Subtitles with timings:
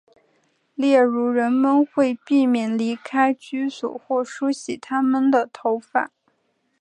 [0.73, 6.09] 例如人们会避免离开居所或梳洗他们的头发。